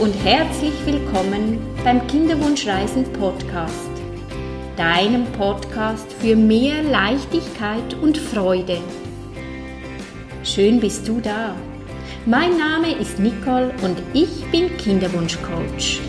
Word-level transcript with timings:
und 0.00 0.14
herzlich 0.24 0.74
willkommen 0.86 1.58
beim 1.84 2.06
Kinderwunschreisen 2.06 3.04
Podcast, 3.12 3.90
deinem 4.76 5.24
Podcast 5.32 6.12
für 6.14 6.34
mehr 6.34 6.82
Leichtigkeit 6.82 7.94
und 7.94 8.16
Freude. 8.16 8.78
Schön 10.44 10.80
bist 10.80 11.06
du 11.06 11.20
da. 11.20 11.54
Mein 12.26 12.56
Name 12.56 12.92
ist 12.98 13.18
Nicole 13.18 13.74
und 13.82 14.00
ich 14.12 14.44
bin 14.50 14.76
Kinderwunschcoach. 14.76 16.00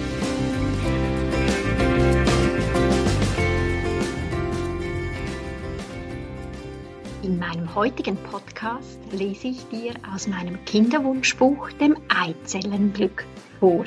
In 7.23 7.39
meinem 7.39 7.73
heutigen 7.75 8.17
Podcast 8.17 8.99
lese 9.11 9.47
ich 9.47 9.65
dir 9.69 9.93
aus 10.13 10.27
meinem 10.27 10.63
Kinderwunschbuch, 10.65 11.71
dem 11.73 11.97
Eizellenglück, 12.09 13.25
vor. 13.63 13.85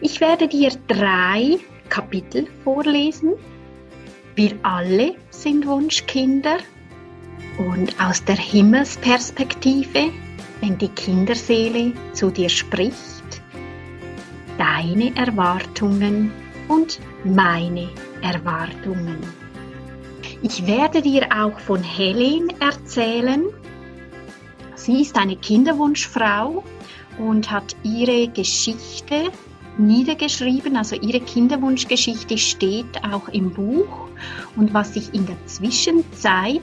Ich 0.00 0.22
werde 0.22 0.48
dir 0.48 0.70
drei 0.86 1.58
Kapitel 1.90 2.46
vorlesen. 2.64 3.34
Wir 4.34 4.52
alle 4.62 5.16
sind 5.28 5.66
Wunschkinder 5.66 6.56
und 7.58 7.94
aus 8.00 8.24
der 8.24 8.36
Himmelsperspektive, 8.36 10.10
wenn 10.62 10.78
die 10.78 10.88
Kinderseele 10.88 11.92
zu 12.14 12.30
dir 12.30 12.48
spricht, 12.48 13.42
deine 14.56 15.14
Erwartungen 15.14 16.32
und 16.68 16.98
meine 17.22 17.90
Erwartungen. 18.22 19.18
Ich 20.40 20.66
werde 20.66 21.02
dir 21.02 21.26
auch 21.36 21.58
von 21.60 21.82
Helen 21.82 22.48
erzählen. 22.60 23.44
Sie 24.74 25.02
ist 25.02 25.18
eine 25.18 25.36
Kinderwunschfrau 25.36 26.64
und 27.18 27.50
hat 27.50 27.76
ihre 27.82 28.28
Geschichte 28.28 29.30
niedergeschrieben. 29.78 30.76
Also 30.76 30.96
ihre 30.96 31.20
Kinderwunschgeschichte 31.20 32.38
steht 32.38 33.04
auch 33.04 33.28
im 33.28 33.52
Buch. 33.52 34.08
Und 34.56 34.74
was 34.74 34.94
sich 34.94 35.14
in 35.14 35.26
der 35.26 35.36
Zwischenzeit 35.46 36.60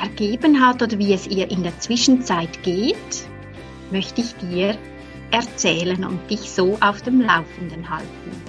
ergeben 0.00 0.64
hat 0.64 0.82
oder 0.82 0.98
wie 0.98 1.12
es 1.12 1.26
ihr 1.26 1.50
in 1.50 1.62
der 1.62 1.78
Zwischenzeit 1.78 2.62
geht, 2.62 2.96
möchte 3.90 4.20
ich 4.20 4.34
dir 4.36 4.76
erzählen 5.30 6.04
und 6.04 6.30
dich 6.30 6.50
so 6.50 6.76
auf 6.80 7.02
dem 7.02 7.20
Laufenden 7.20 7.88
halten. 7.88 8.42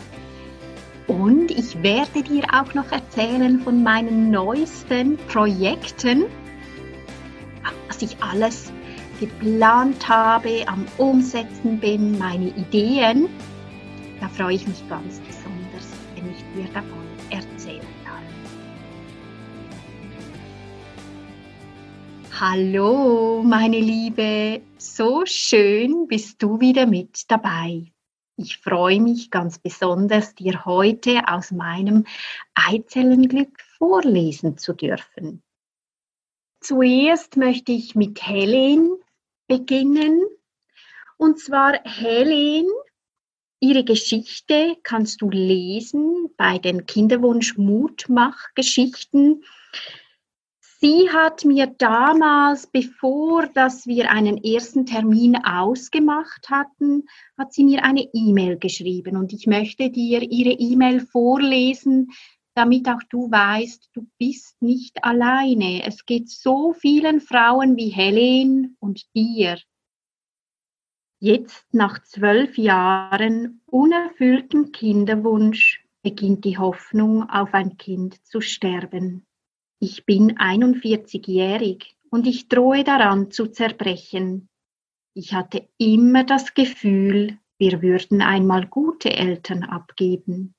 Und 1.07 1.51
ich 1.51 1.81
werde 1.83 2.23
dir 2.23 2.43
auch 2.53 2.73
noch 2.73 2.91
erzählen 2.91 3.59
von 3.59 3.83
meinen 3.83 4.31
neuesten 4.31 5.17
Projekten, 5.27 6.25
was 7.87 8.01
ich 8.01 8.17
alles 8.21 8.72
geplant 9.19 10.07
habe, 10.07 10.67
am 10.67 10.85
Umsetzen 10.97 11.79
bin, 11.79 12.17
meine 12.17 12.49
Ideen. 12.49 13.29
Da 14.19 14.27
freue 14.29 14.55
ich 14.55 14.67
mich 14.67 14.87
ganz 14.89 15.19
besonders, 15.19 15.87
wenn 16.15 16.31
ich 16.31 16.43
dir 16.55 16.71
davon 16.73 17.03
erzählen 17.29 17.81
darf. 18.03 18.21
Hallo, 22.39 23.43
meine 23.43 23.79
Liebe, 23.79 24.61
so 24.77 25.23
schön 25.25 26.07
bist 26.07 26.41
du 26.41 26.59
wieder 26.59 26.85
mit 26.85 27.29
dabei. 27.29 27.93
Ich 28.35 28.57
freue 28.57 28.99
mich 28.99 29.29
ganz 29.29 29.59
besonders, 29.59 30.33
dir 30.33 30.65
heute 30.65 31.21
aus 31.27 31.51
meinem 31.51 32.05
Eizellenglück 32.55 33.61
vorlesen 33.77 34.57
zu 34.57 34.73
dürfen. 34.73 35.43
Zuerst 36.59 37.37
möchte 37.37 37.71
ich 37.71 37.93
mit 37.93 38.25
Helen 38.25 38.89
beginnen. 39.47 40.21
Und 41.17 41.39
zwar 41.39 41.73
Helen, 41.83 42.65
ihre 43.59 43.83
Geschichte 43.83 44.75
kannst 44.83 45.21
du 45.21 45.29
lesen 45.29 46.29
bei 46.37 46.57
den 46.57 46.85
Kinderwunsch 46.85 47.57
Mutmach-Geschichten 47.57 49.43
Sie 50.83 51.09
hat 51.09 51.45
mir 51.45 51.67
damals, 51.67 52.67
bevor 52.67 53.47
dass 53.47 53.87
wir 53.87 54.11
einen 54.11 54.43
ersten 54.43 54.85
Termin 54.85 55.37
ausgemacht 55.37 56.49
hatten, 56.49 57.03
hat 57.37 57.53
sie 57.53 57.63
mir 57.63 57.85
eine 57.85 58.05
E-Mail 58.11 58.57
geschrieben 58.57 59.15
und 59.15 59.31
ich 59.31 59.47
möchte 59.47 59.89
dir 59.91 60.21
ihre 60.21 60.51
E-Mail 60.51 60.99
vorlesen, 60.99 62.09
damit 62.55 62.87
auch 62.87 63.01
du 63.09 63.29
weißt, 63.31 63.89
du 63.93 64.07
bist 64.17 64.61
nicht 64.61 65.03
alleine. 65.03 65.83
Es 65.85 66.05
geht 66.05 66.29
so 66.29 66.73
vielen 66.73 67.21
Frauen 67.21 67.75
wie 67.77 67.89
Helen 67.89 68.77
und 68.79 69.03
dir. 69.15 69.57
Jetzt 71.19 71.73
nach 71.73 72.03
zwölf 72.03 72.57
Jahren 72.57 73.61
unerfülltem 73.65 74.71
Kinderwunsch 74.71 75.85
beginnt 76.01 76.43
die 76.43 76.57
Hoffnung 76.57 77.29
auf 77.29 77.53
ein 77.53 77.77
Kind 77.77 78.23
zu 78.25 78.41
sterben. 78.41 79.25
Ich 79.79 80.05
bin 80.05 80.37
41-jährig 80.37 81.95
und 82.09 82.27
ich 82.27 82.49
drohe 82.49 82.83
daran 82.83 83.31
zu 83.31 83.47
zerbrechen. 83.47 84.49
Ich 85.15 85.33
hatte 85.33 85.69
immer 85.77 86.23
das 86.25 86.53
Gefühl, 86.53 87.37
wir 87.57 87.81
würden 87.81 88.21
einmal 88.21 88.67
gute 88.67 89.11
Eltern 89.11 89.63
abgeben, 89.63 90.53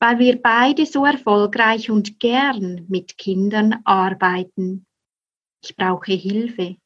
weil 0.00 0.18
wir 0.18 0.40
beide 0.40 0.86
so 0.86 1.04
erfolgreich 1.04 1.90
und 1.90 2.20
gern 2.20 2.84
mit 2.88 3.18
Kindern 3.18 3.80
arbeiten. 3.84 4.86
Ich 5.62 5.76
brauche 5.76 6.12
Hilfe, 6.12 6.76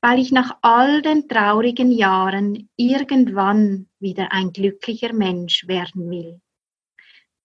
weil 0.00 0.18
ich 0.18 0.32
nach 0.32 0.56
all 0.62 1.02
den 1.02 1.28
traurigen 1.28 1.90
Jahren 1.90 2.68
irgendwann 2.76 3.88
wieder 3.98 4.32
ein 4.32 4.52
glücklicher 4.52 5.12
Mensch 5.12 5.66
werden 5.66 6.10
will. 6.10 6.40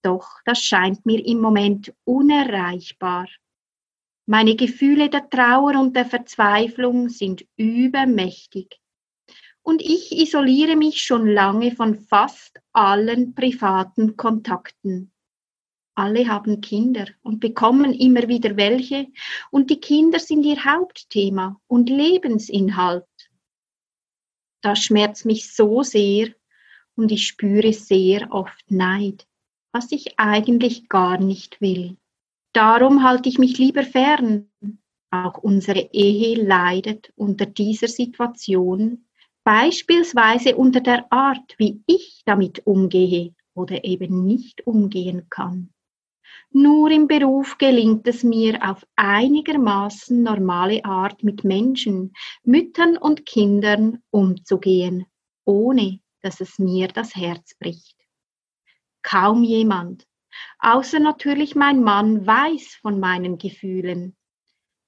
Doch 0.01 0.27
das 0.45 0.63
scheint 0.63 1.05
mir 1.05 1.25
im 1.25 1.41
Moment 1.41 1.93
unerreichbar. 2.05 3.27
Meine 4.25 4.55
Gefühle 4.55 5.09
der 5.09 5.29
Trauer 5.29 5.79
und 5.79 5.95
der 5.95 6.05
Verzweiflung 6.05 7.09
sind 7.09 7.45
übermächtig. 7.57 8.79
Und 9.69 9.83
ich 9.83 10.11
isoliere 10.17 10.75
mich 10.75 10.99
schon 11.03 11.27
lange 11.27 11.75
von 11.75 11.99
fast 11.99 12.59
allen 12.73 13.35
privaten 13.35 14.17
Kontakten. 14.17 15.11
Alle 15.93 16.27
haben 16.27 16.59
Kinder 16.59 17.05
und 17.21 17.39
bekommen 17.39 17.93
immer 17.93 18.27
wieder 18.27 18.57
welche, 18.57 19.05
und 19.51 19.69
die 19.69 19.79
Kinder 19.79 20.17
sind 20.17 20.43
ihr 20.43 20.65
Hauptthema 20.65 21.61
und 21.67 21.87
Lebensinhalt. 21.87 23.05
Das 24.61 24.79
schmerzt 24.79 25.27
mich 25.27 25.53
so 25.53 25.83
sehr 25.83 26.29
und 26.95 27.11
ich 27.11 27.27
spüre 27.27 27.71
sehr 27.71 28.31
oft 28.31 28.71
Neid, 28.71 29.27
was 29.71 29.91
ich 29.91 30.17
eigentlich 30.17 30.89
gar 30.89 31.19
nicht 31.19 31.61
will. 31.61 31.95
Darum 32.53 33.03
halte 33.03 33.29
ich 33.29 33.37
mich 33.37 33.59
lieber 33.59 33.83
fern. 33.83 34.49
Auch 35.11 35.37
unsere 35.37 35.91
Ehe 35.91 36.43
leidet 36.43 37.13
unter 37.15 37.45
dieser 37.45 37.87
Situation, 37.87 39.05
beispielsweise 39.49 40.55
unter 40.55 40.79
der 40.79 41.11
Art, 41.11 41.55
wie 41.57 41.81
ich 41.87 42.21
damit 42.23 42.67
umgehe 42.67 43.33
oder 43.55 43.83
eben 43.83 44.23
nicht 44.23 44.67
umgehen 44.67 45.25
kann. 45.31 45.73
Nur 46.51 46.91
im 46.91 47.07
Beruf 47.07 47.57
gelingt 47.57 48.07
es 48.07 48.21
mir 48.21 48.59
auf 48.61 48.85
einigermaßen 48.95 50.21
normale 50.21 50.85
Art 50.85 51.23
mit 51.23 51.43
Menschen, 51.43 52.13
Müttern 52.43 52.95
und 52.95 53.25
Kindern 53.25 54.03
umzugehen, 54.11 55.07
ohne 55.45 55.99
dass 56.21 56.41
es 56.41 56.59
mir 56.59 56.87
das 56.87 57.15
Herz 57.15 57.55
bricht. 57.57 57.97
Kaum 59.01 59.43
jemand 59.43 60.05
außer 60.59 60.99
natürlich 60.99 61.55
mein 61.55 61.81
Mann 61.81 62.27
weiß 62.27 62.77
von 62.83 62.99
meinen 62.99 63.39
Gefühlen. 63.39 64.15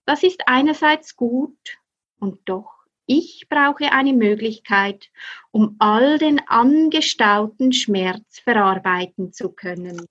Das 0.06 0.22
ist 0.22 0.44
einerseits 0.46 1.16
gut 1.16 1.80
und 2.20 2.38
doch 2.46 2.81
ich 3.12 3.48
brauche 3.50 3.92
eine 3.92 4.14
Möglichkeit, 4.14 5.10
um 5.52 5.76
all 5.80 6.18
den 6.18 6.40
angestauten 6.48 7.74
Schmerz 7.74 8.40
verarbeiten 8.40 9.34
zu 9.34 9.50
können. 9.50 10.06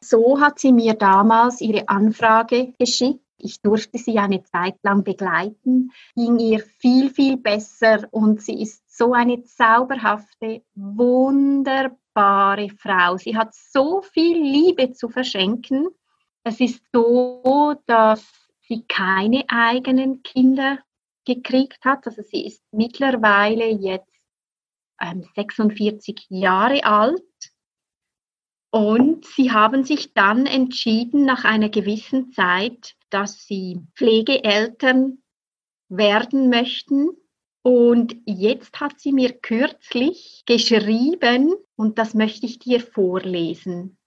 So 0.00 0.40
hat 0.40 0.60
sie 0.60 0.72
mir 0.72 0.94
damals 0.94 1.60
ihre 1.60 1.88
Anfrage 1.88 2.72
geschickt. 2.78 3.24
Ich 3.38 3.60
durfte 3.60 3.98
sie 3.98 4.18
eine 4.18 4.44
Zeit 4.44 4.76
lang 4.84 5.02
begleiten, 5.02 5.90
ging 6.14 6.38
ihr 6.38 6.60
viel, 6.60 7.10
viel 7.10 7.36
besser 7.36 8.06
und 8.12 8.40
sie 8.40 8.62
ist 8.62 8.96
so 8.96 9.12
eine 9.12 9.42
zauberhafte, 9.42 10.62
wunderbare 10.76 12.68
Frau. 12.78 13.16
Sie 13.16 13.36
hat 13.36 13.52
so 13.52 14.00
viel 14.02 14.40
Liebe 14.40 14.92
zu 14.92 15.08
verschenken. 15.08 15.88
Es 16.44 16.60
ist 16.60 16.84
so, 16.92 17.74
dass 17.86 18.24
sie 18.60 18.84
keine 18.86 19.42
eigenen 19.48 20.22
Kinder 20.22 20.78
gekriegt 21.24 21.84
hat. 21.84 22.06
Also 22.06 22.22
sie 22.22 22.46
ist 22.46 22.62
mittlerweile 22.72 23.66
jetzt 23.68 24.10
ähm, 25.00 25.24
46 25.34 26.26
Jahre 26.28 26.84
alt. 26.84 27.22
Und 28.70 29.26
sie 29.26 29.52
haben 29.52 29.84
sich 29.84 30.14
dann 30.14 30.46
entschieden, 30.46 31.24
nach 31.24 31.44
einer 31.44 31.68
gewissen 31.68 32.32
Zeit, 32.32 32.94
dass 33.10 33.46
sie 33.46 33.80
Pflegeeltern 33.96 35.22
werden 35.88 36.48
möchten 36.48 37.10
Und 37.64 38.16
jetzt 38.26 38.80
hat 38.80 38.98
sie 39.00 39.12
mir 39.12 39.32
kürzlich 39.32 40.42
geschrieben, 40.46 41.54
und 41.76 41.98
das 41.98 42.14
möchte 42.14 42.46
ich 42.46 42.58
dir 42.58 42.80
vorlesen. 42.80 43.98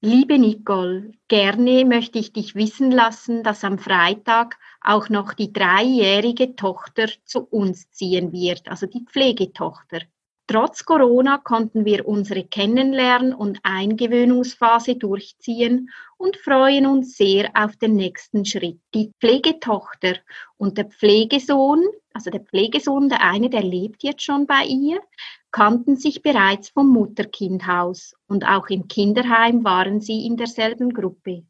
Liebe 0.00 0.38
Nicole, 0.38 1.10
gerne 1.26 1.84
möchte 1.84 2.20
ich 2.20 2.32
dich 2.32 2.54
wissen 2.54 2.92
lassen, 2.92 3.42
dass 3.42 3.64
am 3.64 3.78
Freitag 3.80 4.56
auch 4.80 5.08
noch 5.08 5.34
die 5.34 5.52
dreijährige 5.52 6.54
Tochter 6.54 7.08
zu 7.24 7.40
uns 7.40 7.90
ziehen 7.90 8.30
wird, 8.30 8.68
also 8.68 8.86
die 8.86 9.04
Pflegetochter. 9.04 10.02
Trotz 10.46 10.84
Corona 10.84 11.38
konnten 11.38 11.84
wir 11.84 12.06
unsere 12.06 12.44
Kennenlern- 12.44 13.34
und 13.34 13.58
Eingewöhnungsphase 13.64 14.94
durchziehen 14.94 15.90
und 16.16 16.36
freuen 16.36 16.86
uns 16.86 17.16
sehr 17.16 17.50
auf 17.54 17.76
den 17.76 17.96
nächsten 17.96 18.44
Schritt. 18.44 18.78
Die 18.94 19.10
Pflegetochter 19.18 20.14
und 20.56 20.78
der 20.78 20.84
Pflegesohn, 20.84 21.84
also 22.14 22.30
der 22.30 22.40
Pflegesohn, 22.40 23.08
der 23.08 23.20
eine, 23.24 23.50
der 23.50 23.64
lebt 23.64 24.04
jetzt 24.04 24.22
schon 24.22 24.46
bei 24.46 24.62
ihr, 24.64 25.00
kannten 25.50 25.96
sich 25.96 26.22
bereits 26.22 26.68
vom 26.68 26.88
Mutterkindhaus 26.88 28.14
und 28.26 28.44
auch 28.44 28.68
im 28.68 28.88
Kinderheim 28.88 29.64
waren 29.64 30.00
sie 30.00 30.26
in 30.26 30.36
derselben 30.36 30.92
Gruppe. 30.92 31.44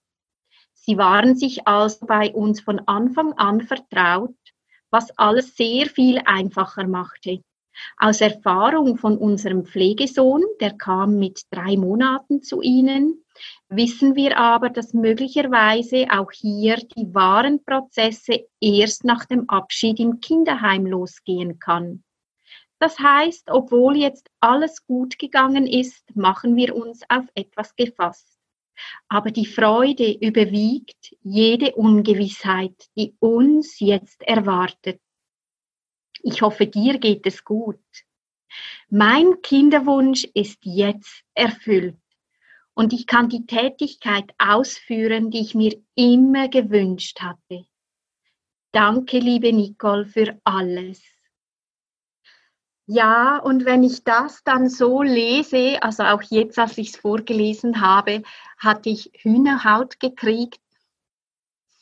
Sie 0.75 0.97
waren 0.97 1.37
sich 1.37 1.67
also 1.67 2.06
bei 2.06 2.33
uns 2.33 2.61
von 2.61 2.81
Anfang 2.87 3.33
an 3.35 3.61
vertraut, 3.61 4.35
was 4.91 5.11
alles 5.19 5.56
sehr 5.56 5.87
viel 5.87 6.23
einfacher 6.25 6.87
machte. 6.87 7.43
Aus 7.97 8.21
Erfahrung 8.21 8.97
von 8.97 9.19
unserem 9.19 9.65
Pflegesohn, 9.65 10.43
der 10.61 10.77
kam 10.77 11.19
mit 11.19 11.43
drei 11.51 11.77
Monaten 11.77 12.43
zu 12.43 12.61
Ihnen, 12.62 13.25
wissen 13.69 14.17
wir 14.17 14.37
aber, 14.37 14.71
dass 14.71 14.94
möglicherweise 14.94 16.06
auch 16.11 16.33
hier 16.33 16.77
die 16.77 17.15
wahren 17.15 17.65
Prozesse 17.65 18.47
erst 18.61 19.05
nach 19.05 19.27
dem 19.27 19.49
Abschied 19.49 20.01
im 20.01 20.21
Kinderheim 20.21 20.87
losgehen 20.87 21.59
kann. 21.59 22.03
Das 22.79 22.99
heißt, 22.99 23.51
obwohl 23.51 23.97
jetzt 23.97 24.31
alles 24.41 24.87
gut 24.87 25.19
gegangen 25.19 25.67
ist, 25.67 26.15
machen 26.15 26.57
wir 26.57 26.77
uns 26.77 27.03
auf 27.09 27.25
etwas 27.35 27.75
gefasst. 27.75 28.39
Aber 29.09 29.33
die 29.33 29.47
Freude 29.47 30.13
überwiegt 30.13 31.17
jede 31.23 31.75
Ungewissheit, 31.75 32.89
die 32.97 33.17
uns 33.19 33.81
jetzt 33.81 34.23
erwartet. 34.23 35.01
Ich 36.23 36.43
hoffe, 36.43 36.67
dir 36.67 36.99
geht 36.99 37.27
es 37.27 37.45
gut. 37.45 37.81
Mein 38.89 39.43
Kinderwunsch 39.43 40.25
ist 40.35 40.61
jetzt 40.63 41.25
erfüllt 41.35 41.99
und 42.75 42.93
ich 42.93 43.07
kann 43.07 43.29
die 43.29 43.45
Tätigkeit 43.47 44.33
ausführen, 44.39 45.31
die 45.31 45.41
ich 45.41 45.55
mir 45.55 45.77
immer 45.97 46.49
gewünscht 46.49 47.21
hatte. 47.21 47.67
Danke, 48.73 49.19
liebe 49.19 49.53
Nicole, 49.53 50.07
für 50.07 50.41
alles. 50.45 51.18
Ja, 52.90 53.37
und 53.37 53.67
wenn 53.67 53.82
ich 53.82 54.02
das 54.02 54.43
dann 54.44 54.70
so 54.70 55.02
lese, 55.02 55.76
also 55.82 56.05
auch 56.05 56.23
jetzt, 56.23 56.58
als 56.58 56.79
ich 56.79 56.88
es 56.88 56.96
vorgelesen 56.96 57.82
habe, 57.82 58.23
hatte 58.56 58.88
ich 58.88 59.11
Hühnerhaut 59.12 60.00
gekriegt. 60.00 60.62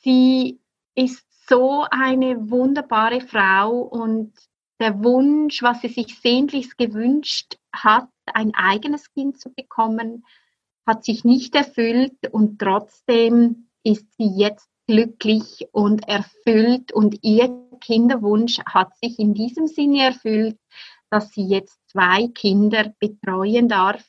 Sie 0.03 0.59
ist 0.97 1.25
so 1.49 1.87
eine 1.89 2.51
wunderbare 2.51 3.21
Frau 3.21 3.83
und 3.83 4.33
der 4.81 5.05
Wunsch, 5.05 5.63
was 5.63 5.81
sie 5.83 5.89
sich 5.91 6.19
sehnlichst 6.19 6.77
gewünscht 6.77 7.57
hat, 7.73 8.09
ein 8.27 8.53
eigenes 8.57 9.13
Kind 9.13 9.41
zu 9.41 9.51
bekommen, 9.55 10.25
hat 10.89 11.05
sich 11.05 11.23
nicht 11.23 11.55
erfüllt 11.55 12.17
und 12.33 12.59
trotzdem 12.59 13.69
ist 13.85 14.13
sie 14.19 14.33
jetzt 14.37 14.69
glücklich 14.89 15.69
und 15.71 16.09
erfüllt 16.09 16.91
und 16.91 17.19
ihr 17.23 17.63
Kinderwunsch 17.81 18.59
hat 18.67 18.97
sich 18.99 19.21
in 19.21 19.35
diesem 19.35 19.69
Sinne 19.69 20.03
erfüllt, 20.03 20.59
dass 21.11 21.33
sie 21.33 21.47
jetzt 21.47 21.79
zwei 21.89 22.29
Kinder 22.29 22.93
betreuen 22.99 23.69
darf 23.69 24.05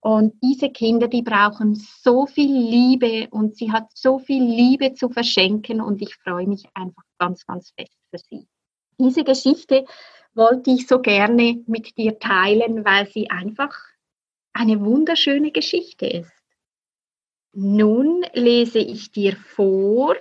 und 0.00 0.34
diese 0.42 0.70
Kinder, 0.70 1.08
die 1.08 1.22
brauchen 1.22 1.74
so 1.74 2.26
viel 2.26 2.52
Liebe 2.52 3.28
und 3.30 3.56
sie 3.56 3.72
hat 3.72 3.88
so 3.94 4.18
viel 4.18 4.42
Liebe 4.42 4.94
zu 4.94 5.08
verschenken 5.08 5.80
und 5.80 6.00
ich 6.00 6.14
freue 6.16 6.46
mich 6.46 6.64
einfach 6.74 7.02
ganz, 7.18 7.44
ganz 7.46 7.72
fest 7.76 7.98
für 8.10 8.18
sie. 8.18 8.48
Diese 8.98 9.24
Geschichte 9.24 9.84
wollte 10.34 10.70
ich 10.70 10.86
so 10.86 11.00
gerne 11.00 11.62
mit 11.66 11.96
dir 11.98 12.18
teilen, 12.18 12.84
weil 12.84 13.08
sie 13.08 13.28
einfach 13.28 13.76
eine 14.52 14.80
wunderschöne 14.80 15.50
Geschichte 15.50 16.06
ist. 16.06 16.32
Nun 17.52 18.24
lese 18.34 18.78
ich 18.78 19.10
dir 19.10 19.36
vor. 19.36 20.14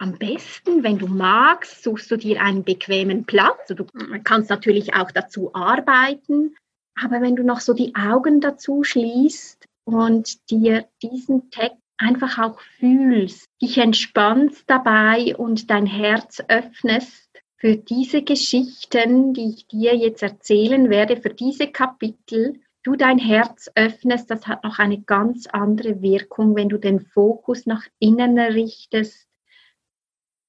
Am 0.00 0.16
besten, 0.16 0.84
wenn 0.84 0.98
du 0.98 1.08
magst, 1.08 1.82
suchst 1.82 2.10
du 2.10 2.16
dir 2.16 2.40
einen 2.40 2.62
bequemen 2.62 3.24
Platz. 3.24 3.66
Du 3.68 3.84
kannst 4.22 4.48
natürlich 4.48 4.94
auch 4.94 5.10
dazu 5.10 5.52
arbeiten. 5.54 6.54
Aber 6.94 7.20
wenn 7.20 7.34
du 7.34 7.42
noch 7.42 7.60
so 7.60 7.74
die 7.74 7.94
Augen 7.96 8.40
dazu 8.40 8.84
schließt 8.84 9.66
und 9.84 10.50
dir 10.50 10.86
diesen 11.02 11.50
Text 11.50 11.82
einfach 11.96 12.38
auch 12.38 12.60
fühlst, 12.78 13.46
dich 13.60 13.78
entspannst 13.78 14.64
dabei 14.68 15.36
und 15.36 15.68
dein 15.70 15.86
Herz 15.86 16.42
öffnest 16.46 17.28
für 17.56 17.76
diese 17.76 18.22
Geschichten, 18.22 19.34
die 19.34 19.50
ich 19.50 19.66
dir 19.66 19.96
jetzt 19.96 20.22
erzählen 20.22 20.90
werde, 20.90 21.16
für 21.16 21.30
diese 21.30 21.66
Kapitel, 21.66 22.60
du 22.84 22.94
dein 22.94 23.18
Herz 23.18 23.68
öffnest, 23.74 24.30
das 24.30 24.46
hat 24.46 24.62
noch 24.62 24.78
eine 24.78 25.02
ganz 25.02 25.48
andere 25.48 26.00
Wirkung, 26.00 26.54
wenn 26.54 26.68
du 26.68 26.78
den 26.78 27.00
Fokus 27.00 27.66
nach 27.66 27.84
innen 27.98 28.38
richtest, 28.38 29.27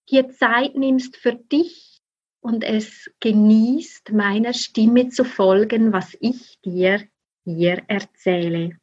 dir 0.10 0.30
Zeit 0.30 0.76
nimmst 0.76 1.18
für 1.18 1.36
dich 1.36 2.02
und 2.42 2.64
es 2.64 3.10
genießt, 3.20 4.12
meiner 4.12 4.54
Stimme 4.54 5.10
zu 5.10 5.24
folgen, 5.24 5.94
was 5.94 6.18
ich 6.20 6.60
dir 6.62 7.08
hier 7.44 7.84
erzähle. 7.88 8.78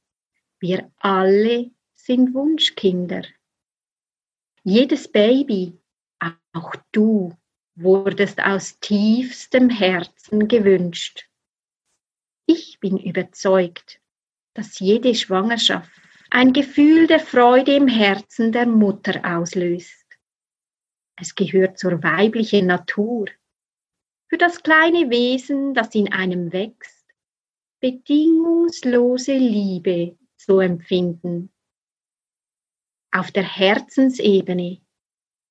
Wir 0.61 0.91
alle 0.99 1.71
sind 1.95 2.35
Wunschkinder. 2.35 3.23
Jedes 4.63 5.09
Baby, 5.09 5.79
auch 6.53 6.75
du, 6.93 7.37
wurdest 7.75 8.41
aus 8.41 8.79
tiefstem 8.81 9.69
Herzen 9.69 10.49
gewünscht. 10.49 11.29
Ich 12.47 12.81
bin 12.81 12.97
überzeugt, 12.97 14.01
dass 14.55 14.79
jede 14.79 15.15
Schwangerschaft 15.15 15.91
ein 16.31 16.53
Gefühl 16.53 17.07
der 17.07 17.21
Freude 17.21 17.75
im 17.75 17.89
Herzen 17.89 18.53
der 18.53 18.67
Mutter 18.67 19.21
auslöst. 19.25 20.06
Es 21.19 21.35
gehört 21.35 21.79
zur 21.79 22.03
weiblichen 22.03 22.67
Natur, 22.67 23.27
für 24.29 24.37
das 24.37 24.63
kleine 24.63 25.09
Wesen, 25.09 25.73
das 25.73 25.95
in 25.95 26.13
einem 26.13 26.53
wächst, 26.53 27.07
bedingungslose 27.81 29.33
Liebe 29.33 30.19
zu 30.37 30.59
empfinden. 30.59 31.51
Auf 33.13 33.31
der 33.31 33.45
Herzensebene 33.45 34.83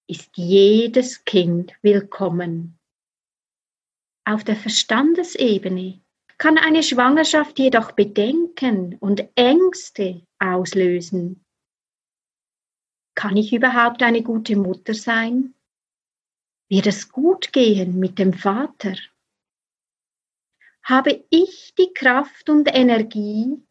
ist 0.07 0.37
jedes 0.37 1.25
Kind 1.25 1.73
willkommen. 1.81 2.77
Auf 4.23 4.43
der 4.43 4.55
Verstandesebene 4.55 5.99
kann 6.37 6.59
eine 6.59 6.83
Schwangerschaft 6.83 7.57
jedoch 7.57 7.93
Bedenken 7.93 8.97
und 8.99 9.27
Ängste 9.35 10.21
auslösen. 10.37 11.43
Kann 13.15 13.37
ich 13.37 13.53
überhaupt 13.53 14.03
eine 14.03 14.21
gute 14.21 14.55
Mutter 14.57 14.93
sein? 14.93 15.54
Wird 16.75 16.87
es 16.87 17.07
gut 17.07 17.53
gehen 17.53 17.99
mit 17.99 18.19
dem 18.19 18.33
Vater? 18.33 18.97
Habe 20.83 21.25
ich 21.29 21.73
die 21.77 21.93
Kraft 21.93 22.49
und 22.49 22.67
Energie, 22.67 23.65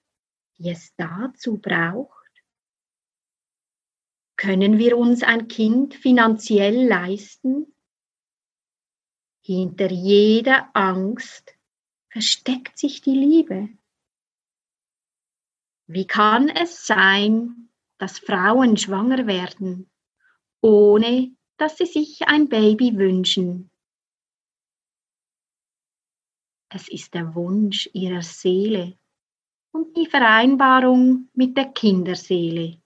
die 0.56 0.70
es 0.70 0.94
dazu 0.96 1.58
braucht? 1.58 2.30
Können 4.38 4.78
wir 4.78 4.96
uns 4.96 5.22
ein 5.22 5.48
Kind 5.48 5.94
finanziell 5.94 6.88
leisten? 6.88 7.74
Hinter 9.42 9.90
jeder 9.90 10.70
Angst 10.72 11.54
versteckt 12.08 12.78
sich 12.78 13.02
die 13.02 13.18
Liebe. 13.18 13.68
Wie 15.88 16.06
kann 16.06 16.48
es 16.48 16.86
sein, 16.86 17.68
dass 17.98 18.18
Frauen 18.18 18.78
schwanger 18.78 19.26
werden, 19.26 19.90
ohne 20.62 21.36
dass 21.56 21.76
sie 21.76 21.86
sich 21.86 22.26
ein 22.26 22.48
Baby 22.48 22.96
wünschen. 22.96 23.70
Es 26.68 26.88
ist 26.88 27.14
der 27.14 27.34
Wunsch 27.34 27.88
ihrer 27.92 28.22
Seele 28.22 28.98
und 29.70 29.96
die 29.96 30.06
Vereinbarung 30.06 31.28
mit 31.34 31.56
der 31.56 31.66
Kinderseele. 31.66 32.80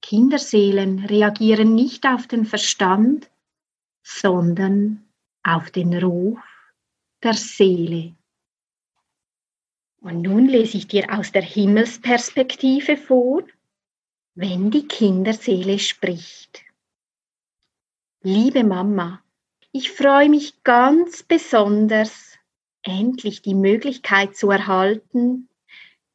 Kinderseelen 0.00 1.04
reagieren 1.06 1.74
nicht 1.74 2.06
auf 2.06 2.26
den 2.26 2.44
Verstand, 2.44 3.30
sondern 4.02 5.08
auf 5.42 5.70
den 5.70 5.94
Ruf 6.02 6.38
der 7.22 7.34
Seele. 7.34 8.14
Und 10.00 10.22
nun 10.22 10.46
lese 10.46 10.78
ich 10.78 10.88
dir 10.88 11.16
aus 11.16 11.30
der 11.30 11.42
Himmelsperspektive 11.42 12.96
vor, 12.96 13.44
wenn 14.34 14.70
die 14.70 14.86
Kinderseele 14.88 15.78
spricht. 15.78 16.64
Liebe 18.22 18.64
Mama, 18.64 19.22
Ich 19.74 19.90
freue 19.90 20.28
mich 20.28 20.62
ganz 20.64 21.22
besonders, 21.22 22.36
endlich 22.82 23.40
die 23.40 23.54
Möglichkeit 23.54 24.36
zu 24.36 24.50
erhalten, 24.50 25.48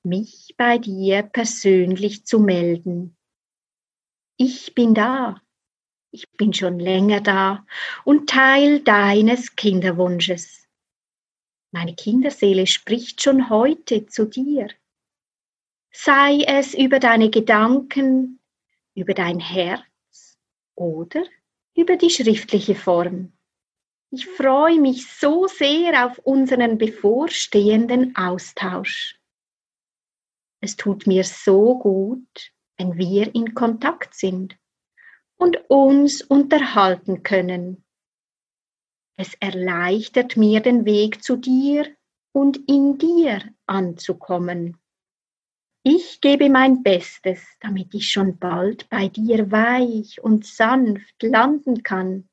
mich 0.04 0.54
bei 0.58 0.78
dir 0.78 1.24
persönlich 1.24 2.26
zu 2.26 2.40
melden. 2.40 3.18
Ich 4.38 4.76
bin 4.76 4.94
da. 4.94 5.42
Ich 6.12 6.30
bin 6.34 6.54
schon 6.54 6.80
länger 6.80 7.22
da 7.22 7.66
und 8.06 8.30
Teil 8.30 8.82
deines 8.82 9.56
Kinderwunsches. 9.56 10.68
Meine 11.72 11.96
Kinderseele 11.96 12.68
spricht 12.68 13.24
schon 13.24 13.50
heute 13.50 14.06
zu 14.06 14.26
dir. 14.26 14.70
Sei 16.00 16.44
es 16.46 16.76
über 16.76 17.00
deine 17.00 17.32
Gedanken, 17.32 18.40
über 18.94 19.16
dein 19.16 19.40
Herz 19.40 20.38
oder 20.76 21.24
über 21.76 21.96
die 21.98 22.12
schriftliche 22.12 22.76
Form. 22.76 23.34
Ich 24.12 24.28
freue 24.28 24.80
mich 24.80 25.08
so 25.12 25.48
sehr 25.48 26.06
auf 26.06 26.20
unseren 26.20 26.78
bevorstehenden 26.78 28.16
Austausch. 28.16 29.20
Es 30.62 30.76
tut 30.76 31.08
mir 31.08 31.24
so 31.24 31.80
gut, 31.80 32.54
wenn 32.78 32.96
wir 33.00 33.34
in 33.34 33.56
Kontakt 33.56 34.14
sind 34.14 34.56
und 35.36 35.58
uns 35.68 36.22
unterhalten 36.22 37.24
können. 37.24 37.84
Es 39.18 39.34
erleichtert 39.40 40.38
mir 40.38 40.62
den 40.62 40.86
Weg 40.86 41.24
zu 41.24 41.38
dir 41.38 41.88
und 42.34 42.58
in 42.70 43.00
dir 43.00 43.42
anzukommen. 43.66 44.78
Ich 45.90 46.20
gebe 46.20 46.50
mein 46.50 46.84
Bestes, 46.84 47.40
damit 47.62 47.94
ich 47.94 48.12
schon 48.12 48.38
bald 48.38 48.90
bei 48.90 49.08
dir 49.08 49.50
weich 49.52 50.22
und 50.22 50.46
sanft 50.46 51.24
landen 51.24 51.82
kann. 51.82 52.28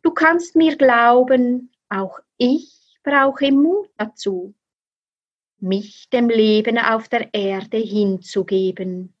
Du 0.00 0.12
kannst 0.12 0.56
mir 0.56 0.78
glauben, 0.78 1.70
auch 1.90 2.20
ich 2.38 2.98
brauche 3.02 3.52
Mut 3.52 3.90
dazu, 3.98 4.54
mich 5.58 6.08
dem 6.08 6.30
Leben 6.30 6.78
auf 6.78 7.10
der 7.10 7.34
Erde 7.34 7.76
hinzugeben. 7.76 9.12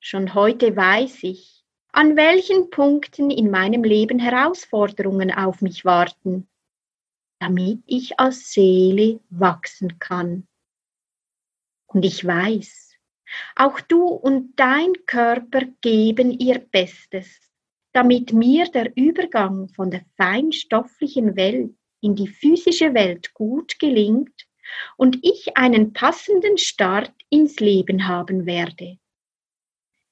Schon 0.00 0.32
heute 0.32 0.74
weiß 0.74 1.24
ich, 1.24 1.66
an 1.92 2.16
welchen 2.16 2.70
Punkten 2.70 3.30
in 3.30 3.50
meinem 3.50 3.84
Leben 3.84 4.18
Herausforderungen 4.18 5.30
auf 5.34 5.60
mich 5.60 5.84
warten, 5.84 6.48
damit 7.40 7.82
ich 7.84 8.18
als 8.18 8.54
Seele 8.54 9.20
wachsen 9.28 9.98
kann. 9.98 10.48
Und 11.92 12.04
ich 12.04 12.24
weiß, 12.26 12.96
auch 13.56 13.80
du 13.80 14.04
und 14.06 14.54
dein 14.56 14.92
Körper 15.06 15.62
geben 15.80 16.30
ihr 16.30 16.58
Bestes, 16.58 17.40
damit 17.92 18.32
mir 18.32 18.66
der 18.66 18.96
Übergang 18.96 19.68
von 19.68 19.90
der 19.90 20.04
feinstofflichen 20.16 21.36
Welt 21.36 21.74
in 22.00 22.14
die 22.14 22.28
physische 22.28 22.94
Welt 22.94 23.32
gut 23.34 23.78
gelingt 23.78 24.46
und 24.96 25.18
ich 25.22 25.56
einen 25.56 25.92
passenden 25.92 26.56
Start 26.58 27.12
ins 27.28 27.60
Leben 27.60 28.08
haben 28.08 28.46
werde. 28.46 28.98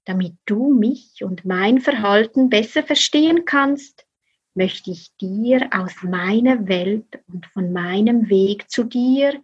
Damit 0.05 0.35
du 0.47 0.73
mich 0.75 1.23
und 1.23 1.45
mein 1.45 1.81
Verhalten 1.81 2.51
besser 2.51 2.83
verstehen 2.83 3.45
kannst, 3.45 4.07
möchte 4.55 4.91
ich 4.91 5.15
dir 5.17 5.69
aus 5.73 6.03
meiner 6.03 6.69
Welt 6.69 7.23
und 7.29 7.47
von 7.47 7.73
meinem 7.73 8.29
Weg 8.29 8.71
zu 8.71 8.85
dir 8.85 9.41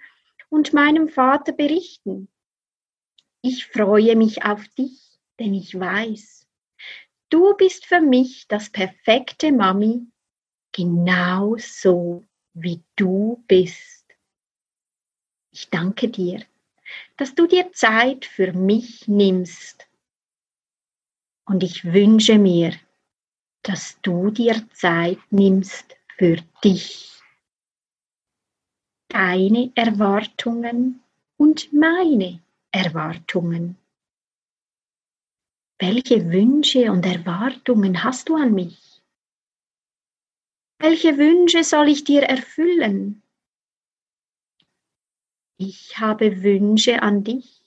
und 0.49 0.73
meinem 0.73 1.09
Vater 1.09 1.53
berichten. 1.53 2.29
Ich 3.43 3.67
freue 3.67 4.17
mich 4.17 4.45
auf 4.45 4.67
dich, 4.69 5.19
denn 5.39 5.55
ich 5.55 5.79
weiß, 5.79 6.47
du 7.31 7.55
bist 7.57 7.87
für 7.87 8.01
mich 8.01 8.49
das 8.49 8.71
perfekte 8.71 9.53
Mami, 9.53 10.07
genau 10.73 11.57
so 11.59 12.25
wie 12.55 12.83
du 12.97 13.45
bist. 13.47 14.05
Ich 15.53 15.69
danke 15.71 16.09
dir, 16.09 16.45
dass 17.17 17.35
du 17.35 17.47
dir 17.47 17.73
Zeit 17.73 18.25
für 18.25 18.53
mich 18.53 19.09
nimmst 19.09 19.89
und 21.47 21.63
ich 21.63 21.85
wünsche 21.85 22.39
mir, 22.39 22.73
dass 23.63 23.99
du 24.03 24.31
dir 24.31 24.69
Zeit 24.73 25.19
nimmst 25.31 25.97
für 26.17 26.37
dich, 26.63 27.16
deine 29.09 29.73
Erwartungen 29.75 31.03
und 31.37 31.73
meine 31.73 32.41
Erwartungen. 32.71 33.77
Welche 35.79 36.31
Wünsche 36.31 36.91
und 36.91 37.05
Erwartungen 37.05 38.03
hast 38.03 38.29
du 38.29 38.37
an 38.37 38.55
mich? 38.55 39.03
Welche 40.79 41.19
Wünsche 41.19 41.65
soll 41.65 41.89
ich 41.89 42.05
dir 42.05 42.23
erfüllen? 42.23 43.23
Ich 45.59 45.99
habe 45.99 46.43
Wünsche 46.43 47.03
an 47.03 47.25
dich. 47.25 47.63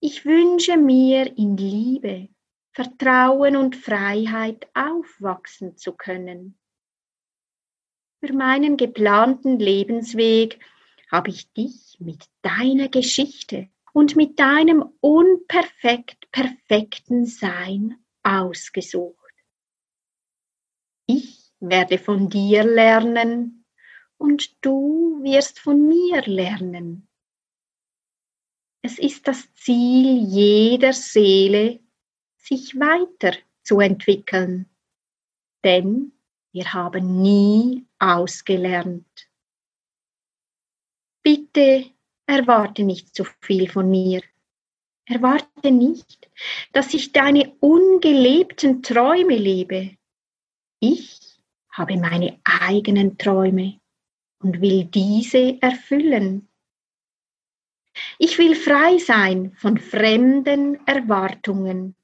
Ich 0.00 0.24
wünsche 0.24 0.76
mir 0.76 1.38
in 1.38 1.56
Liebe, 1.56 2.28
Vertrauen 2.72 3.56
und 3.56 3.76
Freiheit 3.76 4.68
aufwachsen 4.74 5.76
zu 5.76 5.92
können. 5.92 6.58
Für 8.24 8.32
meinen 8.32 8.78
geplanten 8.78 9.58
Lebensweg 9.58 10.58
habe 11.12 11.28
ich 11.28 11.52
dich 11.52 11.98
mit 11.98 12.24
deiner 12.40 12.88
Geschichte 12.88 13.68
und 13.92 14.16
mit 14.16 14.38
deinem 14.38 14.82
unperfekt 15.00 16.30
perfekten 16.32 17.26
Sein 17.26 18.02
ausgesucht. 18.22 19.34
Ich 21.06 21.52
werde 21.60 21.98
von 21.98 22.30
dir 22.30 22.64
lernen 22.64 23.66
und 24.16 24.56
du 24.64 25.20
wirst 25.22 25.58
von 25.58 25.86
mir 25.86 26.22
lernen. 26.22 27.06
Es 28.80 28.98
ist 28.98 29.28
das 29.28 29.52
Ziel 29.52 30.24
jeder 30.26 30.94
Seele, 30.94 31.80
sich 32.38 32.80
weiter 32.80 33.36
zu 33.62 33.80
entwickeln, 33.80 34.70
denn 35.62 36.14
wir 36.54 36.72
haben 36.72 37.20
nie 37.20 37.84
ausgelernt. 37.98 39.28
Bitte 41.24 41.90
erwarte 42.26 42.84
nicht 42.84 43.12
zu 43.12 43.24
viel 43.40 43.68
von 43.68 43.90
mir. 43.90 44.22
Erwarte 45.06 45.72
nicht, 45.72 46.30
dass 46.72 46.94
ich 46.94 47.10
deine 47.10 47.52
ungelebten 47.58 48.84
Träume 48.84 49.36
lebe. 49.36 49.96
Ich 50.78 51.40
habe 51.72 51.96
meine 51.96 52.38
eigenen 52.44 53.18
Träume 53.18 53.80
und 54.38 54.60
will 54.60 54.84
diese 54.84 55.60
erfüllen. 55.60 56.48
Ich 58.20 58.38
will 58.38 58.54
frei 58.54 58.98
sein 58.98 59.56
von 59.56 59.76
fremden 59.76 60.86
Erwartungen. 60.86 61.96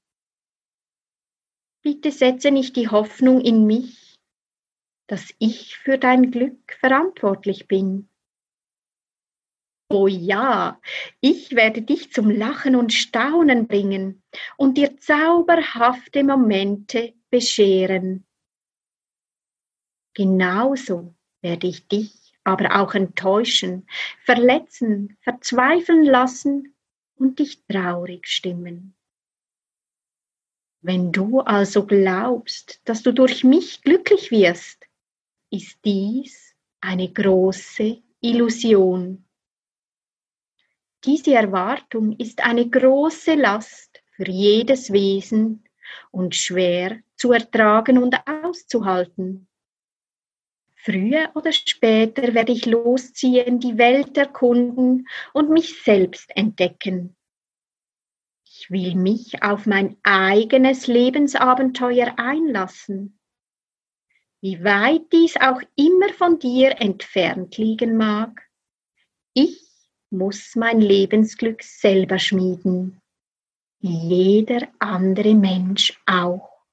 Bitte 1.83 2.11
setze 2.11 2.51
nicht 2.51 2.75
die 2.75 2.89
Hoffnung 2.89 3.41
in 3.41 3.65
mich, 3.67 4.10
dass 5.11 5.35
ich 5.41 5.77
für 5.77 5.99
dein 5.99 6.31
Glück 6.31 6.77
verantwortlich 6.79 7.67
bin. 7.67 8.09
Oh 9.89 10.07
ja, 10.07 10.81
ich 11.21 11.51
werde 11.51 11.83
dich 11.83 12.13
zum 12.13 12.31
Lachen 12.31 12.77
und 12.77 12.93
Staunen 12.93 13.67
bringen 13.67 14.23
und 14.57 14.79
dir 14.79 14.99
zauberhafte 14.99 16.23
Momente 16.23 17.15
bescheren. 17.29 18.25
Genauso 20.15 21.17
werde 21.43 21.67
ich 21.67 21.89
dich 21.89 22.39
aber 22.45 22.81
auch 22.81 22.95
enttäuschen, 22.95 23.89
verletzen, 24.25 25.19
verzweifeln 25.23 26.05
lassen 26.05 26.77
und 27.17 27.41
dich 27.41 27.67
traurig 27.67 28.29
stimmen. 28.29 28.95
Wenn 30.83 31.11
du 31.11 31.41
also 31.41 31.85
glaubst, 31.85 32.81
dass 32.85 33.03
du 33.03 33.13
durch 33.13 33.43
mich 33.43 33.83
glücklich 33.83 34.31
wirst, 34.31 34.87
ist 35.51 35.79
dies 35.85 36.55
eine 36.81 37.13
große 37.13 38.03
Illusion. 38.21 39.25
Diese 41.05 41.35
Erwartung 41.35 42.17
ist 42.19 42.45
eine 42.45 42.69
große 42.69 43.35
Last 43.35 44.03
für 44.17 44.29
jedes 44.31 44.93
Wesen 44.93 45.65
und 46.11 46.35
schwer 46.35 47.01
zu 47.17 47.33
ertragen 47.33 47.99
und 47.99 48.17
auszuhalten. 48.27 49.49
Früher 50.75 51.31
oder 51.35 51.53
später 51.53 52.33
werde 52.35 52.53
ich 52.53 52.65
losziehen, 52.65 53.61
die 53.61 53.77
Welt 53.77 54.17
erkunden 54.17 55.07
und 55.35 55.51
mich 55.51 55.83
selbst 55.83 56.31
entdecken. 56.35 57.17
Ich 58.47 58.71
will 58.71 58.95
mich 58.95 59.43
auf 59.43 59.67
mein 59.67 59.97
eigenes 60.03 60.87
Lebensabenteuer 60.87 62.15
einlassen. 62.19 63.20
Wie 64.43 64.65
weit 64.65 65.13
dies 65.13 65.37
auch 65.37 65.61
immer 65.77 66.13
von 66.15 66.39
dir 66.39 66.81
entfernt 66.81 67.59
liegen 67.59 67.99
mag, 67.99 68.49
ich 69.35 69.61
muss 70.11 70.57
mein 70.57 70.81
Lebensglück 70.81 71.63
selber 71.63 72.19
schmieden. 72.19 73.01
Jeder 73.81 74.69
andere 74.79 75.35
Mensch 75.35 76.01
auch. 76.07 76.65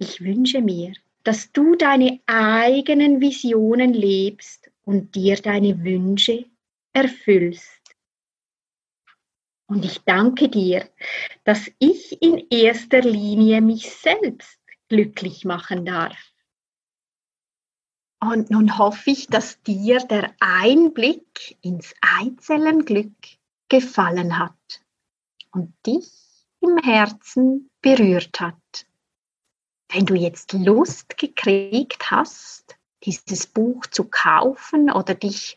Ich 0.00 0.20
wünsche 0.20 0.60
mir, 0.60 0.92
dass 1.24 1.50
du 1.52 1.74
deine 1.74 2.20
eigenen 2.26 3.20
Visionen 3.20 3.94
lebst 3.94 4.70
und 4.84 5.16
dir 5.16 5.36
deine 5.36 5.82
Wünsche 5.82 6.46
erfüllst. 6.92 7.96
Und 9.66 9.84
ich 9.84 9.98
danke 10.04 10.48
dir, 10.48 10.88
dass 11.44 11.70
ich 11.80 12.22
in 12.22 12.46
erster 12.50 13.00
Linie 13.00 13.60
mich 13.60 13.90
selbst 13.90 14.57
glücklich 14.88 15.44
machen 15.44 15.84
darf. 15.84 16.16
Und 18.20 18.50
nun 18.50 18.78
hoffe 18.78 19.10
ich, 19.10 19.28
dass 19.28 19.62
dir 19.62 20.00
der 20.00 20.34
Einblick 20.40 21.56
ins 21.62 21.94
Eizellenglück 22.00 23.14
gefallen 23.68 24.38
hat 24.38 24.80
und 25.52 25.74
dich 25.86 26.10
im 26.60 26.78
Herzen 26.78 27.70
berührt 27.80 28.40
hat. 28.40 28.86
Wenn 29.90 30.04
du 30.04 30.14
jetzt 30.14 30.52
Lust 30.52 31.16
gekriegt 31.16 32.10
hast, 32.10 32.76
dieses 33.04 33.46
Buch 33.46 33.86
zu 33.86 34.04
kaufen 34.04 34.90
oder 34.90 35.14
dich 35.14 35.56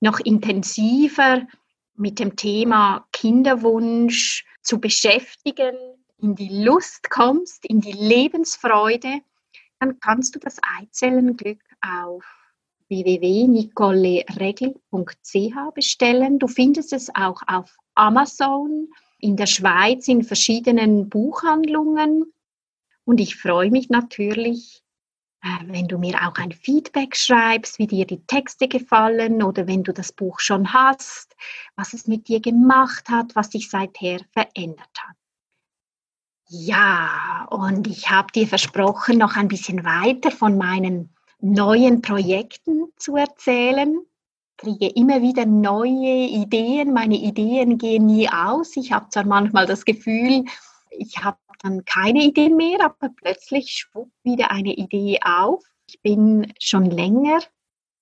noch 0.00 0.20
intensiver 0.20 1.46
mit 1.94 2.18
dem 2.18 2.36
Thema 2.36 3.06
Kinderwunsch 3.12 4.44
zu 4.62 4.78
beschäftigen, 4.78 5.76
in 6.18 6.34
die 6.34 6.64
Lust 6.64 7.10
kommst, 7.10 7.66
in 7.66 7.80
die 7.80 7.92
Lebensfreude, 7.92 9.20
dann 9.80 10.00
kannst 10.00 10.34
du 10.34 10.38
das 10.38 10.56
Eizellenglück 10.78 11.60
auf 11.80 12.24
www.nicoleregel.ch 12.88 15.74
bestellen. 15.74 16.38
Du 16.38 16.48
findest 16.48 16.92
es 16.92 17.14
auch 17.14 17.42
auf 17.46 17.76
Amazon, 17.94 18.88
in 19.18 19.36
der 19.36 19.46
Schweiz 19.46 20.08
in 20.08 20.22
verschiedenen 20.22 21.08
Buchhandlungen. 21.08 22.32
Und 23.04 23.20
ich 23.20 23.36
freue 23.36 23.70
mich 23.70 23.88
natürlich, 23.88 24.82
äh, 25.42 25.66
wenn 25.66 25.88
du 25.88 25.98
mir 25.98 26.26
auch 26.26 26.36
ein 26.36 26.52
Feedback 26.52 27.16
schreibst, 27.16 27.78
wie 27.78 27.86
dir 27.86 28.06
die 28.06 28.24
Texte 28.26 28.68
gefallen 28.68 29.42
oder 29.42 29.66
wenn 29.66 29.82
du 29.82 29.92
das 29.92 30.12
Buch 30.12 30.40
schon 30.40 30.72
hast, 30.72 31.34
was 31.76 31.92
es 31.92 32.06
mit 32.06 32.28
dir 32.28 32.40
gemacht 32.40 33.08
hat, 33.08 33.34
was 33.34 33.52
sich 33.52 33.70
seither 33.70 34.20
verändert 34.32 34.90
hat. 34.98 35.16
Ja, 36.48 37.48
und 37.50 37.88
ich 37.88 38.08
habe 38.08 38.30
dir 38.32 38.46
versprochen, 38.46 39.18
noch 39.18 39.36
ein 39.36 39.48
bisschen 39.48 39.84
weiter 39.84 40.30
von 40.30 40.56
meinen 40.56 41.12
neuen 41.40 42.02
Projekten 42.02 42.84
zu 42.96 43.16
erzählen. 43.16 44.00
Ich 44.52 44.56
kriege 44.58 44.86
immer 44.94 45.22
wieder 45.22 45.44
neue 45.44 46.28
Ideen. 46.28 46.92
Meine 46.92 47.16
Ideen 47.16 47.78
gehen 47.78 48.06
nie 48.06 48.28
aus. 48.28 48.76
Ich 48.76 48.92
habe 48.92 49.08
zwar 49.08 49.26
manchmal 49.26 49.66
das 49.66 49.84
Gefühl, 49.84 50.44
ich 50.90 51.18
habe 51.22 51.38
dann 51.62 51.84
keine 51.84 52.22
Idee 52.22 52.50
mehr, 52.50 52.78
aber 52.80 53.08
plötzlich 53.16 53.72
spuckt 53.72 54.12
wieder 54.22 54.52
eine 54.52 54.72
Idee 54.74 55.18
auf. 55.24 55.64
Ich 55.88 56.00
bin 56.00 56.52
schon 56.60 56.84
länger 56.84 57.40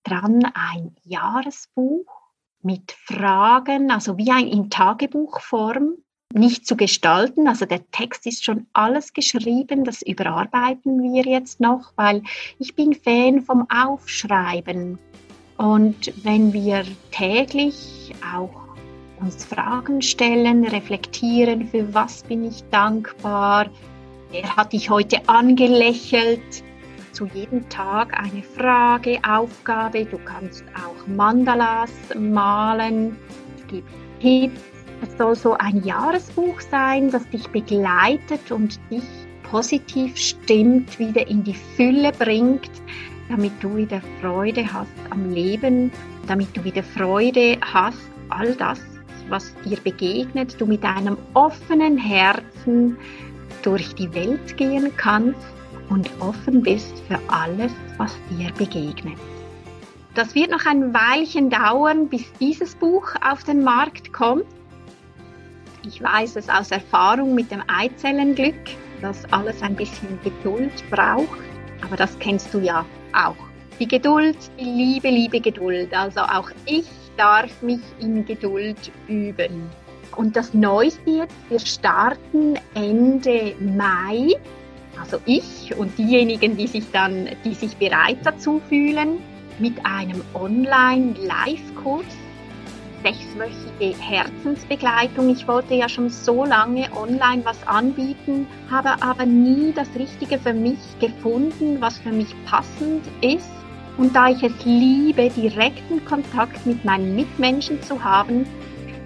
dran, 0.02 0.44
ein 0.52 0.94
Jahresbuch 1.02 2.06
mit 2.60 2.92
Fragen, 2.92 3.90
also 3.90 4.18
wie 4.18 4.30
ein 4.30 4.48
in 4.48 4.68
Tagebuchform 4.68 6.03
nicht 6.34 6.66
zu 6.66 6.76
gestalten. 6.76 7.48
Also 7.48 7.64
der 7.64 7.88
Text 7.90 8.26
ist 8.26 8.44
schon 8.44 8.66
alles 8.72 9.12
geschrieben, 9.12 9.84
das 9.84 10.02
überarbeiten 10.02 11.02
wir 11.02 11.24
jetzt 11.24 11.60
noch, 11.60 11.92
weil 11.96 12.22
ich 12.58 12.74
bin 12.74 12.94
Fan 12.94 13.40
vom 13.40 13.66
Aufschreiben. 13.70 14.98
Und 15.56 16.12
wenn 16.24 16.52
wir 16.52 16.84
täglich 17.12 18.12
auch 18.34 18.64
uns 19.20 19.44
Fragen 19.44 20.02
stellen, 20.02 20.64
reflektieren, 20.64 21.68
für 21.68 21.94
was 21.94 22.24
bin 22.24 22.44
ich 22.44 22.64
dankbar, 22.70 23.70
wer 24.30 24.56
hat 24.56 24.72
dich 24.72 24.90
heute 24.90 25.28
angelächelt, 25.28 26.64
zu 27.12 27.26
jedem 27.26 27.68
Tag 27.68 28.18
eine 28.18 28.42
Frage, 28.42 29.20
Aufgabe, 29.26 30.04
du 30.04 30.18
kannst 30.18 30.64
auch 30.74 31.06
Mandalas 31.06 31.92
malen, 32.18 33.16
es 33.56 33.66
gibt 33.68 33.88
Tipps, 34.20 34.73
es 35.04 35.18
soll 35.18 35.36
so 35.36 35.52
ein 35.58 35.84
Jahresbuch 35.84 36.60
sein, 36.60 37.10
das 37.10 37.28
dich 37.28 37.46
begleitet 37.48 38.50
und 38.50 38.80
dich 38.90 39.04
positiv 39.42 40.16
stimmt, 40.16 40.98
wieder 40.98 41.28
in 41.28 41.44
die 41.44 41.54
Fülle 41.54 42.10
bringt, 42.12 42.70
damit 43.28 43.52
du 43.60 43.76
wieder 43.76 44.00
Freude 44.20 44.64
hast 44.72 44.90
am 45.10 45.30
Leben, 45.30 45.92
damit 46.26 46.56
du 46.56 46.64
wieder 46.64 46.82
Freude 46.82 47.58
hast, 47.60 48.10
all 48.30 48.54
das, 48.54 48.80
was 49.28 49.54
dir 49.64 49.78
begegnet, 49.78 50.58
du 50.60 50.66
mit 50.66 50.82
einem 50.84 51.16
offenen 51.34 51.98
Herzen 51.98 52.96
durch 53.62 53.94
die 53.94 54.12
Welt 54.14 54.56
gehen 54.56 54.90
kannst 54.96 55.38
und 55.90 56.10
offen 56.20 56.62
bist 56.62 56.94
für 57.08 57.18
alles, 57.28 57.72
was 57.98 58.16
dir 58.30 58.50
begegnet. 58.56 59.18
Das 60.14 60.34
wird 60.34 60.50
noch 60.50 60.64
ein 60.64 60.94
Weilchen 60.94 61.50
dauern, 61.50 62.08
bis 62.08 62.24
dieses 62.40 62.74
Buch 62.76 63.14
auf 63.28 63.42
den 63.44 63.64
Markt 63.64 64.12
kommt. 64.12 64.44
Ich 65.86 66.02
weiß 66.02 66.36
es 66.36 66.48
aus 66.48 66.70
Erfahrung 66.70 67.34
mit 67.34 67.50
dem 67.50 67.62
Eizellenglück, 67.68 68.54
dass 69.02 69.30
alles 69.32 69.60
ein 69.60 69.76
bisschen 69.76 70.18
Geduld 70.24 70.72
braucht, 70.90 71.40
aber 71.82 71.96
das 71.96 72.18
kennst 72.20 72.54
du 72.54 72.60
ja 72.60 72.86
auch. 73.12 73.36
Die 73.78 73.86
Geduld, 73.86 74.36
die 74.58 74.64
liebe, 74.64 75.10
liebe 75.10 75.40
Geduld. 75.40 75.92
Also 75.92 76.20
auch 76.20 76.50
ich 76.64 76.88
darf 77.18 77.60
mich 77.60 77.80
in 78.00 78.24
Geduld 78.24 78.90
üben. 79.08 79.68
Und 80.16 80.34
das 80.36 80.54
Neueste 80.54 81.10
jetzt, 81.10 81.34
wir 81.50 81.58
starten 81.58 82.54
Ende 82.74 83.54
Mai, 83.60 84.28
also 84.98 85.18
ich 85.26 85.74
und 85.76 85.98
diejenigen, 85.98 86.56
die 86.56 86.68
sich 86.68 86.90
dann, 86.92 87.28
die 87.44 87.52
sich 87.52 87.76
bereit 87.76 88.18
dazu 88.24 88.62
fühlen, 88.68 89.18
mit 89.58 89.74
einem 89.84 90.22
Online-Live-Kurs 90.32 92.06
sechswöchige 93.04 93.94
Herzensbegleitung. 94.00 95.28
Ich 95.28 95.46
wollte 95.46 95.74
ja 95.74 95.88
schon 95.88 96.08
so 96.08 96.44
lange 96.44 96.88
online 96.96 97.44
was 97.44 97.64
anbieten, 97.66 98.46
habe 98.70 99.02
aber 99.02 99.26
nie 99.26 99.72
das 99.74 99.88
Richtige 99.94 100.38
für 100.38 100.54
mich 100.54 100.78
gefunden, 101.00 101.80
was 101.80 101.98
für 101.98 102.12
mich 102.12 102.34
passend 102.46 103.04
ist. 103.20 103.50
Und 103.98 104.16
da 104.16 104.30
ich 104.30 104.42
es 104.42 104.52
liebe, 104.64 105.28
direkten 105.30 106.04
Kontakt 106.04 106.66
mit 106.66 106.84
meinen 106.84 107.14
Mitmenschen 107.14 107.80
zu 107.82 108.02
haben, 108.02 108.46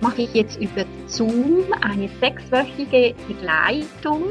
mache 0.01 0.23
ich 0.23 0.33
jetzt 0.33 0.61
über 0.61 0.85
Zoom 1.07 1.65
eine 1.83 2.09
sechswöchige 2.21 3.15
Begleitung. 3.27 4.23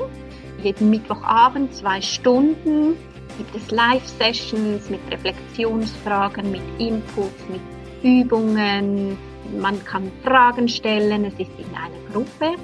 Jeden 0.63 0.89
Mittwochabend 0.89 1.75
zwei 1.75 2.01
Stunden 2.01 2.95
gibt 3.37 3.53
es 3.55 3.69
Live-Sessions 3.69 4.89
mit 4.89 5.01
Reflexionsfragen, 5.11 6.51
mit 6.51 6.63
Inputs, 6.79 7.43
mit 7.49 7.61
Übungen, 8.01 9.17
man 9.59 9.83
kann 9.85 10.11
Fragen 10.23 10.67
stellen, 10.67 11.25
es 11.25 11.33
ist 11.33 11.51
in 11.57 11.75
einer 11.75 12.11
Gruppe. 12.11 12.55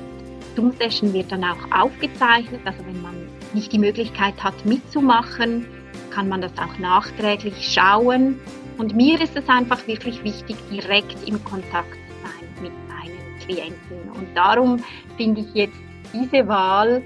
Zoom-Session 0.55 1.13
wird 1.13 1.31
dann 1.31 1.43
auch 1.43 1.71
aufgezeichnet, 1.71 2.61
also 2.65 2.79
wenn 2.85 3.01
man 3.01 3.27
nicht 3.53 3.71
die 3.71 3.79
Möglichkeit 3.79 4.43
hat 4.43 4.65
mitzumachen, 4.65 5.65
kann 6.11 6.29
man 6.29 6.41
das 6.41 6.51
auch 6.57 6.77
nachträglich 6.79 7.73
schauen. 7.73 8.39
Und 8.77 8.95
mir 8.95 9.19
ist 9.21 9.35
es 9.35 9.47
einfach 9.47 9.85
wirklich 9.87 10.23
wichtig, 10.23 10.55
direkt 10.71 11.27
im 11.27 11.43
Kontakt 11.43 11.93
zu 11.93 12.13
sein 12.23 12.63
mit 12.63 12.71
meinen 12.87 13.39
Klienten. 13.39 14.09
Und 14.11 14.35
darum 14.35 14.83
finde 15.17 15.41
ich 15.41 15.53
jetzt 15.53 15.77
diese 16.13 16.47
Wahl 16.47 17.03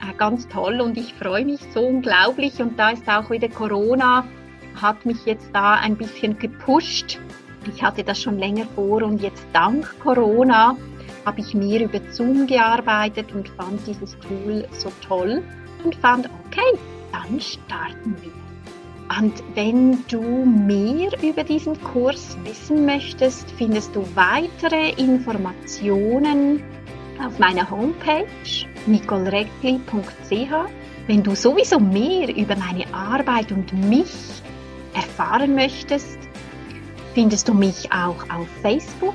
äh, 0.00 0.14
ganz 0.16 0.46
toll 0.48 0.80
und 0.80 0.96
ich 0.96 1.14
freue 1.14 1.44
mich 1.44 1.60
so 1.72 1.80
unglaublich. 1.80 2.60
Und 2.60 2.78
da 2.78 2.90
ist 2.90 3.08
auch 3.08 3.30
wieder 3.30 3.48
Corona, 3.48 4.24
hat 4.80 5.04
mich 5.06 5.24
jetzt 5.24 5.50
da 5.52 5.74
ein 5.74 5.96
bisschen 5.96 6.38
gepusht, 6.38 7.20
ich 7.68 7.82
hatte 7.82 8.04
das 8.04 8.20
schon 8.20 8.38
länger 8.38 8.66
vor 8.74 9.02
und 9.02 9.20
jetzt 9.20 9.46
dank 9.52 9.98
Corona 10.00 10.76
habe 11.24 11.40
ich 11.40 11.54
mehr 11.54 11.82
über 11.82 12.00
Zoom 12.10 12.46
gearbeitet 12.46 13.32
und 13.32 13.48
fand 13.48 13.86
dieses 13.86 14.16
Tool 14.18 14.66
so 14.72 14.90
toll 15.06 15.42
und 15.84 15.94
fand, 15.96 16.28
okay, 16.46 16.78
dann 17.12 17.40
starten 17.40 18.16
wir. 18.22 18.32
Und 19.18 19.42
wenn 19.54 20.04
du 20.08 20.20
mehr 20.44 21.10
über 21.22 21.44
diesen 21.44 21.80
Kurs 21.82 22.36
wissen 22.44 22.86
möchtest, 22.86 23.50
findest 23.52 23.94
du 23.94 24.04
weitere 24.14 24.90
Informationen 24.92 26.62
auf 27.24 27.38
meiner 27.38 27.70
Homepage 27.70 28.26
nicoleregli.ch. 28.86 30.52
Wenn 31.06 31.22
du 31.22 31.34
sowieso 31.34 31.78
mehr 31.78 32.34
über 32.34 32.56
meine 32.56 32.92
Arbeit 32.92 33.52
und 33.52 33.72
mich 33.88 34.42
erfahren 34.94 35.54
möchtest, 35.54 36.18
findest 37.14 37.48
du 37.48 37.54
mich 37.54 37.90
auch 37.92 38.28
auf 38.28 38.48
Facebook 38.60 39.14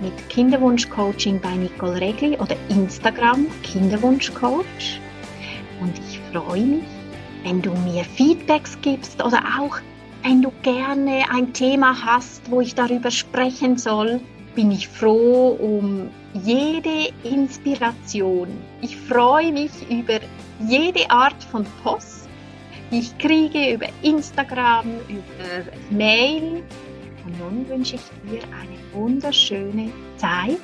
mit 0.00 0.28
Kinderwunschcoaching 0.28 1.40
bei 1.40 1.50
Nicole 1.50 2.00
Regli 2.00 2.36
oder 2.38 2.56
Instagram 2.68 3.46
Kinderwunschcoach. 3.64 5.00
Und 5.80 5.98
ich 6.08 6.20
freue 6.32 6.62
mich, 6.62 6.84
wenn 7.42 7.60
du 7.60 7.72
mir 7.78 8.04
Feedbacks 8.04 8.78
gibst 8.82 9.22
oder 9.22 9.42
auch 9.58 9.78
wenn 10.22 10.42
du 10.42 10.52
gerne 10.62 11.24
ein 11.30 11.52
Thema 11.52 11.96
hast, 12.04 12.48
wo 12.50 12.60
ich 12.60 12.74
darüber 12.74 13.10
sprechen 13.10 13.76
soll, 13.76 14.20
bin 14.54 14.70
ich 14.70 14.88
froh 14.88 15.56
um 15.60 16.10
jede 16.44 17.12
Inspiration. 17.24 18.48
Ich 18.80 18.96
freue 18.96 19.52
mich 19.52 19.70
über 19.90 20.20
jede 20.68 21.10
Art 21.10 21.42
von 21.50 21.64
Post, 21.82 22.28
die 22.90 23.00
ich 23.00 23.18
kriege 23.18 23.74
über 23.74 23.86
Instagram, 24.02 24.86
über 25.08 25.64
Mail. 25.90 26.62
Und 27.28 27.38
nun 27.40 27.68
wünsche 27.68 27.96
ich 27.96 28.30
dir 28.30 28.42
eine 28.44 28.78
wunderschöne 28.94 29.90
Zeit. 30.16 30.56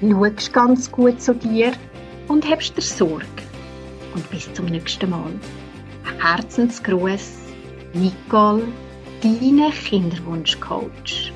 Schau 0.00 0.52
ganz 0.52 0.90
gut 0.90 1.20
zu 1.20 1.34
dir 1.34 1.72
und 2.28 2.48
hebst 2.48 2.76
dir 2.76 2.82
Sorge. 2.82 3.26
Und 4.14 4.30
bis 4.30 4.52
zum 4.54 4.66
nächsten 4.66 5.10
Mal. 5.10 5.32
Herzensgruß, 6.20 7.38
Nicole, 7.94 8.68
deine 9.20 9.70
Kinderwunschcoach. 9.70 11.32